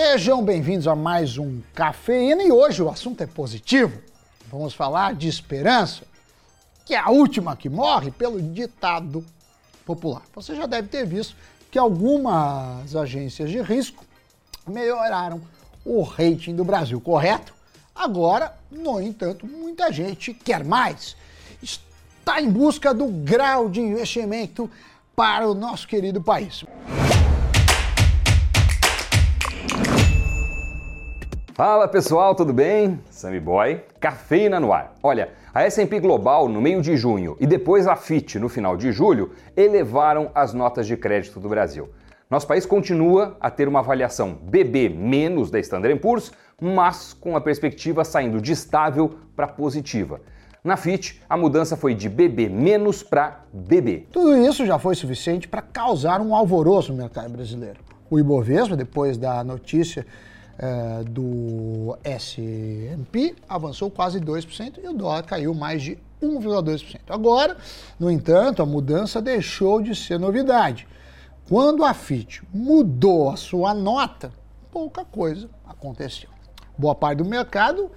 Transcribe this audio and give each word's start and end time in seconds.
Sejam 0.00 0.44
bem-vindos 0.44 0.86
a 0.86 0.94
mais 0.94 1.38
um 1.38 1.60
Cafeína 1.74 2.44
e 2.44 2.52
hoje 2.52 2.80
o 2.80 2.88
assunto 2.88 3.20
é 3.20 3.26
positivo. 3.26 4.00
Vamos 4.48 4.72
falar 4.72 5.12
de 5.12 5.26
esperança, 5.26 6.04
que 6.86 6.94
é 6.94 6.98
a 6.98 7.10
última 7.10 7.56
que 7.56 7.68
morre 7.68 8.12
pelo 8.12 8.40
ditado 8.40 9.26
popular. 9.84 10.22
Você 10.36 10.54
já 10.54 10.66
deve 10.66 10.86
ter 10.86 11.04
visto 11.04 11.34
que 11.68 11.76
algumas 11.76 12.94
agências 12.94 13.50
de 13.50 13.60
risco 13.60 14.04
melhoraram 14.68 15.42
o 15.84 16.02
rating 16.02 16.54
do 16.54 16.64
Brasil, 16.64 17.00
correto? 17.00 17.52
Agora, 17.92 18.56
no 18.70 19.00
entanto, 19.00 19.48
muita 19.48 19.90
gente 19.90 20.32
quer 20.32 20.62
mais. 20.62 21.16
Está 21.60 22.40
em 22.40 22.48
busca 22.48 22.94
do 22.94 23.08
grau 23.08 23.68
de 23.68 23.80
investimento 23.80 24.70
para 25.16 25.48
o 25.48 25.54
nosso 25.54 25.88
querido 25.88 26.22
país. 26.22 26.64
Fala 31.58 31.88
pessoal, 31.88 32.36
tudo 32.36 32.52
bem? 32.52 33.00
Sammy 33.10 33.40
Boy, 33.40 33.80
cafeína 33.98 34.60
no 34.60 34.72
ar. 34.72 34.94
Olha, 35.02 35.30
a 35.52 35.64
S&P 35.64 35.98
Global 35.98 36.48
no 36.48 36.60
meio 36.60 36.80
de 36.80 36.96
junho 36.96 37.36
e 37.40 37.48
depois 37.48 37.88
a 37.88 37.96
Fitch 37.96 38.36
no 38.36 38.48
final 38.48 38.76
de 38.76 38.92
julho 38.92 39.32
elevaram 39.56 40.30
as 40.36 40.54
notas 40.54 40.86
de 40.86 40.96
crédito 40.96 41.40
do 41.40 41.48
Brasil. 41.48 41.88
Nosso 42.30 42.46
país 42.46 42.64
continua 42.64 43.36
a 43.40 43.50
ter 43.50 43.66
uma 43.66 43.80
avaliação 43.80 44.38
BB 44.40 44.94
da 45.50 45.58
Standard 45.58 45.98
Poor's, 45.98 46.30
mas 46.62 47.12
com 47.12 47.36
a 47.36 47.40
perspectiva 47.40 48.04
saindo 48.04 48.40
de 48.40 48.52
estável 48.52 49.18
para 49.34 49.48
positiva. 49.48 50.20
Na 50.62 50.76
Fitch, 50.76 51.16
a 51.28 51.36
mudança 51.36 51.76
foi 51.76 51.92
de 51.92 52.08
BB 52.08 52.50
menos 52.50 53.02
para 53.02 53.40
BB. 53.52 54.06
Tudo 54.12 54.36
isso 54.36 54.64
já 54.64 54.78
foi 54.78 54.94
suficiente 54.94 55.48
para 55.48 55.60
causar 55.60 56.20
um 56.20 56.36
alvoroço 56.36 56.92
no 56.92 56.98
mercado 56.98 57.30
brasileiro. 57.30 57.80
O 58.08 58.16
Ibovespa, 58.16 58.76
depois 58.76 59.18
da 59.18 59.42
notícia 59.42 60.06
é, 60.58 61.04
do 61.04 61.96
S&P 62.02 63.36
avançou 63.48 63.90
quase 63.90 64.20
2% 64.20 64.80
e 64.82 64.88
o 64.88 64.92
dólar 64.92 65.22
caiu 65.22 65.54
mais 65.54 65.82
de 65.82 65.98
1,2%. 66.20 66.98
Agora, 67.08 67.56
no 67.98 68.10
entanto, 68.10 68.60
a 68.60 68.66
mudança 68.66 69.22
deixou 69.22 69.80
de 69.80 69.94
ser 69.94 70.18
novidade. 70.18 70.86
Quando 71.48 71.84
a 71.84 71.94
FIT 71.94 72.42
mudou 72.52 73.30
a 73.30 73.36
sua 73.36 73.72
nota, 73.72 74.32
pouca 74.70 75.04
coisa 75.04 75.48
aconteceu. 75.66 76.28
Boa 76.76 76.94
parte 76.94 77.18
do 77.18 77.24
mercado 77.24 77.90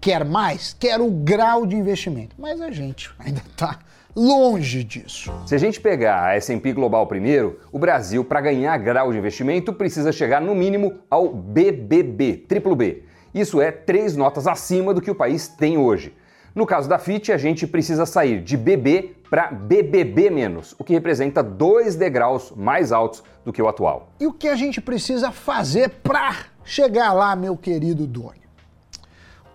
quer 0.00 0.24
mais, 0.24 0.76
quer 0.78 1.00
o 1.00 1.10
grau 1.10 1.66
de 1.66 1.74
investimento, 1.74 2.36
mas 2.38 2.60
a 2.60 2.70
gente 2.70 3.10
ainda 3.18 3.40
está 3.50 3.78
longe 4.14 4.84
disso. 4.84 5.32
Se 5.46 5.54
a 5.54 5.58
gente 5.58 5.80
pegar 5.80 6.24
a 6.24 6.34
S&P 6.36 6.72
Global 6.72 7.06
primeiro, 7.06 7.58
o 7.72 7.78
Brasil, 7.78 8.24
para 8.24 8.40
ganhar 8.40 8.76
grau 8.78 9.12
de 9.12 9.18
investimento, 9.18 9.72
precisa 9.72 10.12
chegar 10.12 10.40
no 10.40 10.54
mínimo 10.54 11.00
ao 11.10 11.28
BBB, 11.28 12.44
triplo 12.48 12.76
B. 12.76 13.02
Isso 13.34 13.60
é 13.60 13.72
três 13.72 14.16
notas 14.16 14.46
acima 14.46 14.94
do 14.94 15.00
que 15.00 15.10
o 15.10 15.14
país 15.14 15.48
tem 15.48 15.76
hoje. 15.76 16.14
No 16.54 16.64
caso 16.64 16.88
da 16.88 17.00
FIT, 17.00 17.32
a 17.32 17.36
gente 17.36 17.66
precisa 17.66 18.06
sair 18.06 18.40
de 18.40 18.56
BB 18.56 19.16
para 19.28 19.50
BBB-, 19.50 20.30
o 20.78 20.84
que 20.84 20.92
representa 20.92 21.42
dois 21.42 21.96
degraus 21.96 22.52
mais 22.54 22.92
altos 22.92 23.24
do 23.44 23.52
que 23.52 23.60
o 23.60 23.66
atual. 23.66 24.10
E 24.20 24.26
o 24.28 24.32
que 24.32 24.46
a 24.46 24.54
gente 24.54 24.80
precisa 24.80 25.32
fazer 25.32 25.88
para 25.88 26.46
chegar 26.64 27.12
lá, 27.12 27.34
meu 27.34 27.56
querido 27.56 28.06
Doni? 28.06 28.42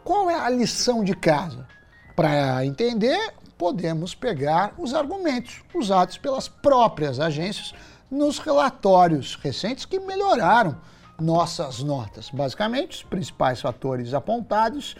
Qual 0.03 0.30
é 0.30 0.35
a 0.37 0.49
lição 0.49 1.02
de 1.02 1.15
casa? 1.15 1.65
Para 2.17 2.65
entender 2.65 3.31
podemos 3.59 4.15
pegar 4.15 4.73
os 4.77 4.93
argumentos 4.93 5.61
usados 5.75 6.17
pelas 6.17 6.47
próprias 6.47 7.19
agências 7.19 7.73
nos 8.09 8.39
relatórios 8.39 9.35
recentes 9.35 9.83
que 9.83 9.99
melhoraram 9.99 10.77
nossas 11.19 11.83
notas. 11.83 12.30
Basicamente, 12.30 12.91
os 12.91 13.03
principais 13.03 13.59
fatores 13.59 14.13
apontados 14.13 14.95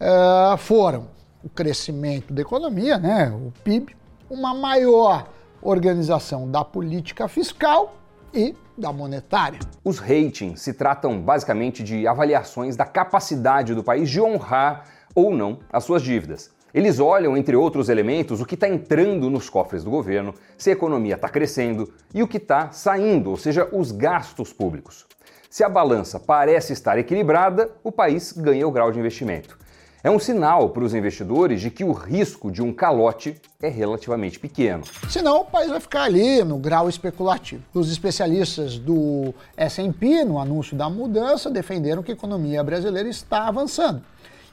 uh, 0.00 0.56
foram 0.58 1.08
o 1.44 1.48
crescimento 1.48 2.34
da 2.34 2.42
economia, 2.42 2.98
né, 2.98 3.30
o 3.30 3.52
PIB, 3.62 3.96
uma 4.28 4.52
maior 4.52 5.28
organização 5.62 6.50
da 6.50 6.64
política 6.64 7.28
fiscal 7.28 7.94
e 8.34 8.56
da 8.76 8.92
monetária. 8.92 9.60
Os 9.84 10.00
ratings 10.00 10.60
se 10.60 10.72
tratam 10.72 11.20
basicamente 11.20 11.84
de 11.84 12.08
avaliações 12.08 12.74
da 12.74 12.84
capacidade 12.84 13.72
do 13.72 13.84
país 13.84 14.10
de 14.10 14.20
honrar 14.20 14.84
ou 15.14 15.32
não 15.34 15.60
as 15.72 15.84
suas 15.84 16.02
dívidas. 16.02 16.50
Eles 16.72 17.00
olham, 17.00 17.36
entre 17.36 17.56
outros 17.56 17.88
elementos, 17.88 18.40
o 18.40 18.46
que 18.46 18.54
está 18.54 18.68
entrando 18.68 19.28
nos 19.28 19.50
cofres 19.50 19.82
do 19.82 19.90
governo, 19.90 20.34
se 20.56 20.70
a 20.70 20.72
economia 20.72 21.16
está 21.16 21.28
crescendo 21.28 21.92
e 22.14 22.22
o 22.22 22.28
que 22.28 22.36
está 22.36 22.70
saindo, 22.70 23.30
ou 23.30 23.36
seja, 23.36 23.68
os 23.72 23.90
gastos 23.90 24.52
públicos. 24.52 25.04
Se 25.48 25.64
a 25.64 25.68
balança 25.68 26.20
parece 26.20 26.72
estar 26.72 26.96
equilibrada, 26.96 27.72
o 27.82 27.90
país 27.90 28.32
ganha 28.32 28.68
o 28.68 28.70
grau 28.70 28.92
de 28.92 29.00
investimento. 29.00 29.58
É 30.02 30.10
um 30.10 30.18
sinal 30.18 30.70
para 30.70 30.84
os 30.84 30.94
investidores 30.94 31.60
de 31.60 31.70
que 31.70 31.84
o 31.84 31.92
risco 31.92 32.50
de 32.50 32.62
um 32.62 32.72
calote 32.72 33.36
é 33.60 33.68
relativamente 33.68 34.38
pequeno. 34.38 34.84
Senão, 35.10 35.40
o 35.40 35.44
país 35.44 35.68
vai 35.68 35.80
ficar 35.80 36.04
ali 36.04 36.42
no 36.44 36.56
grau 36.56 36.88
especulativo. 36.88 37.62
Os 37.74 37.90
especialistas 37.90 38.78
do 38.78 39.34
S&P, 39.56 40.24
no 40.24 40.38
anúncio 40.38 40.74
da 40.74 40.88
mudança, 40.88 41.50
defenderam 41.50 42.02
que 42.02 42.12
a 42.12 42.14
economia 42.14 42.62
brasileira 42.62 43.08
está 43.08 43.48
avançando 43.48 44.02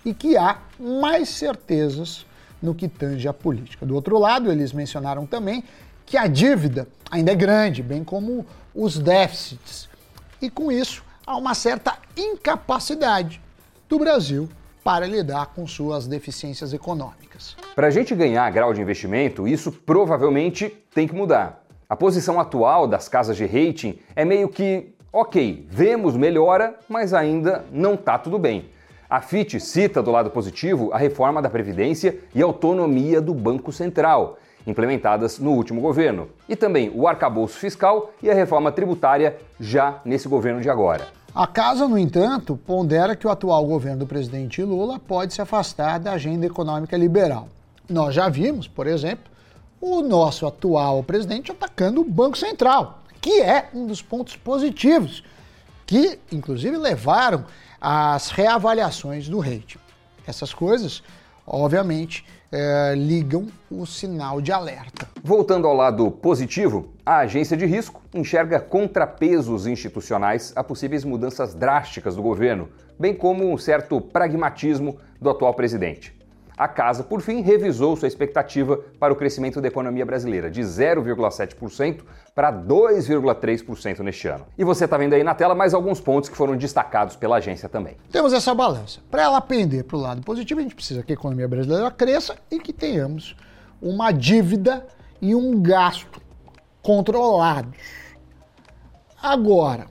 e 0.06 0.14
que 0.14 0.38
há 0.38 0.60
mais 0.80 1.30
certezas 1.30 2.26
no 2.62 2.74
que 2.74 2.88
tange 2.88 3.28
a 3.28 3.34
política. 3.34 3.86
Do 3.86 3.96
outro 3.96 4.18
lado, 4.18 4.52
eles 4.52 4.74
mencionaram 4.74 5.26
também 5.26 5.64
que 6.06 6.18
a 6.18 6.28
dívida 6.28 6.88
ainda 7.12 7.32
é 7.32 7.36
grande, 7.36 7.84
bem 7.84 8.04
como 8.04 8.46
os 8.74 8.98
déficits. 8.98 9.90
E 10.42 10.50
com 10.50 10.72
isso, 10.72 11.04
há 11.26 11.36
uma 11.36 11.54
certa 11.54 11.98
incapacidade 12.16 13.42
do 13.90 14.00
Brasil 14.00 14.50
para 14.84 15.06
lidar 15.06 15.48
com 15.48 15.68
suas 15.68 16.08
deficiências 16.08 16.72
econômicas. 16.72 17.58
Para 17.76 17.88
a 17.88 17.90
gente 17.90 18.16
ganhar 18.16 18.50
grau 18.52 18.74
de 18.74 18.82
investimento, 18.82 19.48
isso 19.48 19.72
provavelmente 19.72 20.70
tem 20.94 21.08
que 21.08 21.14
mudar. 21.14 21.64
A 21.90 21.96
posição 21.96 22.40
atual 22.40 22.88
das 22.88 23.10
casas 23.10 23.36
de 23.36 23.46
rating 23.46 24.00
é 24.16 24.24
meio 24.24 24.48
que, 24.48 24.94
ok, 25.12 25.68
vemos 25.70 26.16
melhora, 26.16 26.78
mas 26.88 27.14
ainda 27.14 27.66
não 27.72 27.96
está 27.96 28.18
tudo 28.18 28.40
bem. 28.40 28.70
A 29.10 29.22
FIT 29.22 29.62
cita 29.62 30.04
do 30.04 30.12
lado 30.12 30.30
positivo 30.30 30.92
a 30.92 30.98
reforma 30.98 31.42
da 31.42 31.50
Previdência 31.50 32.20
e 32.36 32.42
autonomia 32.42 33.22
do 33.22 33.34
Banco 33.34 33.72
Central, 33.72 34.38
implementadas 34.66 35.40
no 35.40 35.52
último 35.52 35.80
governo, 35.80 36.28
e 36.50 36.58
também 36.58 36.92
o 36.94 37.08
arcabouço 37.08 37.58
fiscal 37.58 38.12
e 38.22 38.30
a 38.30 38.34
reforma 38.34 38.70
tributária 38.70 39.38
já 39.58 40.02
nesse 40.04 40.28
governo 40.28 40.60
de 40.60 40.70
agora. 40.70 41.08
A 41.34 41.48
casa, 41.48 41.88
no 41.88 41.98
entanto, 41.98 42.60
pondera 42.68 43.16
que 43.16 43.26
o 43.26 43.30
atual 43.30 43.66
governo 43.66 44.00
do 44.00 44.08
presidente 44.08 44.62
Lula 44.62 45.00
pode 45.00 45.34
se 45.34 45.42
afastar 45.42 46.02
da 46.02 46.12
agenda 46.12 46.46
econômica 46.46 46.98
liberal. 46.98 47.48
Nós 47.90 48.14
já 48.14 48.28
vimos, 48.28 48.68
por 48.68 48.88
exemplo, 48.88 49.32
o 49.80 50.02
nosso 50.02 50.46
atual 50.46 51.02
presidente 51.02 51.50
atacando 51.50 52.02
o 52.02 52.04
Banco 52.04 52.38
Central, 52.38 53.00
que 53.22 53.42
é 53.42 53.70
um 53.74 53.88
dos 53.88 54.02
pontos 54.02 54.36
positivos, 54.36 55.24
que 55.86 56.20
inclusive 56.30 56.76
levaram 56.76 57.46
as 57.80 58.30
reavaliações 58.30 59.30
do 59.30 59.40
rating. 59.40 59.80
Essas 60.26 60.54
coisas, 60.54 61.04
obviamente, 61.46 62.26
é, 62.52 62.94
ligam 62.96 63.48
o 63.70 63.86
sinal 63.86 64.42
de 64.42 64.52
alerta. 64.52 65.08
Voltando 65.24 65.68
ao 65.68 65.76
lado 65.76 66.10
positivo, 66.10 66.94
a 67.06 67.20
agência 67.20 67.56
de 67.56 67.66
risco 67.66 68.02
enxerga 68.14 68.60
contrapesos 68.60 69.68
institucionais 69.68 70.54
a 70.56 70.64
possíveis 70.64 71.04
mudanças 71.04 71.54
drásticas 71.54 72.16
do 72.16 72.22
governo, 72.22 72.70
bem 73.00 73.14
como 73.14 73.52
um 73.52 73.58
certo 73.58 74.02
pragmatismo 74.02 74.98
do 75.22 75.30
atual 75.30 75.54
presidente 75.54 76.17
a 76.58 76.68
casa, 76.68 77.04
por 77.04 77.22
fim, 77.22 77.42
revisou 77.42 77.96
sua 77.96 78.08
expectativa 78.08 78.78
para 79.00 79.14
o 79.14 79.16
crescimento 79.16 79.62
da 79.62 79.68
economia 79.68 80.04
brasileira 80.04 80.50
de 80.50 80.62
0,7% 80.62 82.02
para 82.34 82.52
2,3% 82.52 84.00
neste 84.00 84.28
ano. 84.28 84.46
E 84.58 84.64
você 84.64 84.86
está 84.86 84.98
vendo 84.98 85.14
aí 85.14 85.24
na 85.24 85.36
tela 85.36 85.54
mais 85.54 85.76
alguns 85.76 86.02
pontos 86.02 86.30
que 86.30 86.36
foram 86.36 86.58
destacados 86.58 87.16
pela 87.16 87.36
agência 87.36 87.70
também. 87.70 87.96
Temos 88.12 88.34
essa 88.34 88.56
balança. 88.56 89.00
Para 89.12 89.22
ela 89.22 89.40
pender 89.40 89.84
para 89.84 89.98
o 89.98 90.02
lado 90.02 90.22
positivo, 90.24 90.60
a 90.60 90.64
gente 90.64 90.74
precisa 90.74 91.04
que 91.04 91.12
a 91.12 91.16
economia 91.16 91.48
brasileira 91.48 91.92
cresça 91.92 92.36
e 92.50 92.60
que 92.60 92.74
tenhamos 92.74 93.36
uma 93.80 94.12
dívida 94.12 94.86
e 95.22 95.36
um 95.36 95.62
gasto 95.62 96.20
controlados. 96.82 97.78
Agora, 99.22 99.86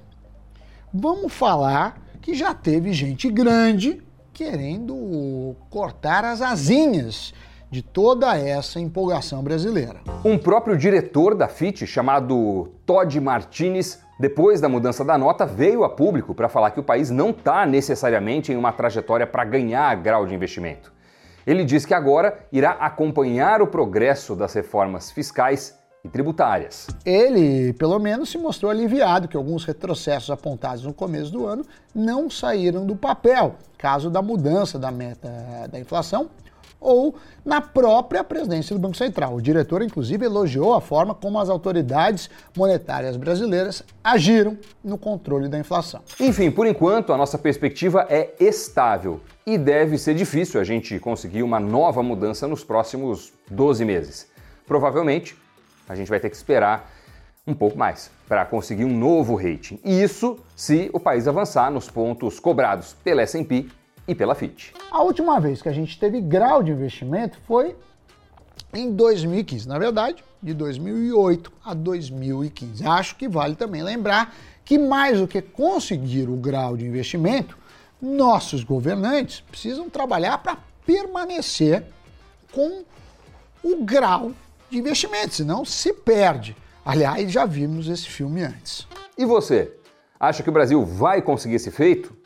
vamos 0.92 1.32
falar 1.32 2.00
que 2.20 2.34
já 2.34 2.52
teve 2.52 2.92
gente 2.92 3.30
grande 3.30 4.02
querendo 4.36 5.56
cortar 5.70 6.22
as 6.22 6.42
asinhas 6.42 7.32
de 7.70 7.80
toda 7.80 8.38
essa 8.38 8.78
empolgação 8.78 9.42
brasileira. 9.42 10.02
Um 10.22 10.36
próprio 10.36 10.76
diretor 10.76 11.34
da 11.34 11.48
FIT, 11.48 11.86
chamado 11.86 12.70
Todd 12.84 13.18
Martinez, 13.18 13.98
depois 14.20 14.60
da 14.60 14.68
mudança 14.68 15.02
da 15.02 15.16
nota, 15.16 15.46
veio 15.46 15.84
a 15.84 15.88
público 15.88 16.34
para 16.34 16.50
falar 16.50 16.72
que 16.72 16.80
o 16.80 16.82
país 16.82 17.08
não 17.08 17.30
está 17.30 17.64
necessariamente 17.64 18.52
em 18.52 18.56
uma 18.56 18.72
trajetória 18.72 19.26
para 19.26 19.42
ganhar 19.42 19.96
grau 19.96 20.26
de 20.26 20.34
investimento. 20.34 20.92
Ele 21.46 21.64
diz 21.64 21.86
que 21.86 21.94
agora 21.94 22.38
irá 22.52 22.72
acompanhar 22.72 23.62
o 23.62 23.66
progresso 23.66 24.36
das 24.36 24.52
reformas 24.52 25.10
fiscais 25.10 25.78
e 26.06 26.10
tributárias. 26.10 26.86
Ele, 27.04 27.72
pelo 27.74 27.98
menos, 27.98 28.30
se 28.30 28.38
mostrou 28.38 28.70
aliviado 28.70 29.28
que 29.28 29.36
alguns 29.36 29.64
retrocessos 29.64 30.30
apontados 30.30 30.84
no 30.84 30.94
começo 30.94 31.30
do 31.30 31.46
ano 31.46 31.64
não 31.94 32.30
saíram 32.30 32.86
do 32.86 32.96
papel, 32.96 33.56
caso 33.76 34.08
da 34.08 34.22
mudança 34.22 34.78
da 34.78 34.90
meta 34.90 35.28
da 35.70 35.78
inflação 35.78 36.30
ou 36.80 37.14
na 37.44 37.60
própria 37.60 38.22
presidência 38.22 38.74
do 38.74 38.80
Banco 38.80 38.96
Central. 38.96 39.34
O 39.34 39.42
diretor, 39.42 39.82
inclusive, 39.82 40.24
elogiou 40.24 40.74
a 40.74 40.80
forma 40.80 41.14
como 41.14 41.38
as 41.38 41.48
autoridades 41.48 42.30
monetárias 42.56 43.16
brasileiras 43.16 43.82
agiram 44.04 44.56
no 44.84 44.98
controle 44.98 45.48
da 45.48 45.58
inflação. 45.58 46.02
Enfim, 46.20 46.50
por 46.50 46.66
enquanto, 46.66 47.12
a 47.12 47.16
nossa 47.16 47.38
perspectiva 47.38 48.06
é 48.08 48.34
estável 48.38 49.20
e 49.46 49.56
deve 49.56 49.98
ser 49.98 50.14
difícil 50.14 50.60
a 50.60 50.64
gente 50.64 50.98
conseguir 50.98 51.42
uma 51.42 51.58
nova 51.58 52.02
mudança 52.02 52.46
nos 52.46 52.62
próximos 52.62 53.32
12 53.50 53.84
meses. 53.84 54.28
Provavelmente, 54.66 55.36
a 55.88 55.94
gente 55.94 56.08
vai 56.08 56.20
ter 56.20 56.30
que 56.30 56.36
esperar 56.36 56.90
um 57.46 57.54
pouco 57.54 57.78
mais 57.78 58.10
para 58.28 58.44
conseguir 58.44 58.84
um 58.84 58.98
novo 58.98 59.36
rating. 59.36 59.78
Isso 59.84 60.38
se 60.56 60.90
o 60.92 60.98
país 60.98 61.28
avançar 61.28 61.70
nos 61.70 61.88
pontos 61.88 62.40
cobrados 62.40 62.94
pela 63.04 63.22
S&P 63.22 63.68
e 64.08 64.14
pela 64.14 64.34
FIT. 64.34 64.74
A 64.90 65.02
última 65.02 65.38
vez 65.40 65.62
que 65.62 65.68
a 65.68 65.72
gente 65.72 65.98
teve 65.98 66.20
grau 66.20 66.62
de 66.62 66.72
investimento 66.72 67.38
foi 67.46 67.76
em 68.74 68.92
2015. 68.92 69.68
Na 69.68 69.78
verdade, 69.78 70.24
de 70.42 70.52
2008 70.54 71.52
a 71.64 71.74
2015. 71.74 72.86
Acho 72.86 73.16
que 73.16 73.28
vale 73.28 73.54
também 73.54 73.82
lembrar 73.82 74.34
que 74.64 74.78
mais 74.78 75.20
do 75.20 75.28
que 75.28 75.40
conseguir 75.40 76.28
o 76.28 76.36
grau 76.36 76.76
de 76.76 76.84
investimento, 76.84 77.56
nossos 78.00 78.64
governantes 78.64 79.40
precisam 79.40 79.88
trabalhar 79.88 80.38
para 80.38 80.58
permanecer 80.84 81.84
com 82.52 82.84
o 83.62 83.84
grau 83.84 84.32
de 84.70 84.78
investimento, 84.78 85.34
senão 85.34 85.64
se 85.64 85.92
perde. 85.92 86.56
Aliás, 86.84 87.30
já 87.30 87.44
vimos 87.44 87.88
esse 87.88 88.08
filme 88.08 88.42
antes. 88.42 88.86
E 89.18 89.24
você? 89.24 89.72
Acha 90.18 90.42
que 90.42 90.48
o 90.48 90.52
Brasil 90.52 90.84
vai 90.84 91.20
conseguir 91.20 91.56
esse 91.56 91.70
feito? 91.70 92.16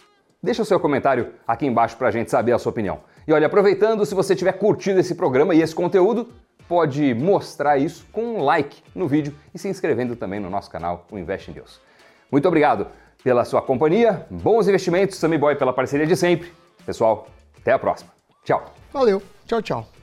Deixa 0.42 0.62
o 0.62 0.64
seu 0.64 0.80
comentário 0.80 1.34
aqui 1.46 1.66
embaixo 1.66 1.96
para 1.96 2.08
a 2.08 2.10
gente 2.10 2.30
saber 2.30 2.52
a 2.52 2.58
sua 2.58 2.70
opinião. 2.70 3.00
E 3.26 3.32
olha, 3.32 3.46
aproveitando, 3.46 4.04
se 4.06 4.14
você 4.14 4.34
tiver 4.34 4.52
curtido 4.52 5.00
esse 5.00 5.14
programa 5.14 5.54
e 5.54 5.60
esse 5.60 5.74
conteúdo, 5.74 6.28
pode 6.68 7.14
mostrar 7.14 7.78
isso 7.78 8.06
com 8.12 8.22
um 8.22 8.42
like 8.42 8.82
no 8.94 9.06
vídeo 9.06 9.34
e 9.54 9.58
se 9.58 9.68
inscrevendo 9.68 10.16
também 10.16 10.40
no 10.40 10.48
nosso 10.48 10.70
canal, 10.70 11.06
o 11.10 11.18
Invest 11.18 11.50
em 11.50 11.54
Deus. 11.54 11.80
Muito 12.30 12.46
obrigado 12.46 12.86
pela 13.22 13.44
sua 13.44 13.60
companhia, 13.60 14.26
bons 14.30 14.66
investimentos, 14.68 15.18
Sammy 15.18 15.36
Boy 15.36 15.56
pela 15.56 15.72
parceria 15.72 16.06
de 16.06 16.16
sempre. 16.16 16.52
Pessoal, 16.86 17.28
até 17.58 17.72
a 17.72 17.78
próxima. 17.78 18.10
Tchau. 18.44 18.72
Valeu, 18.92 19.22
tchau, 19.46 19.60
tchau. 19.60 19.99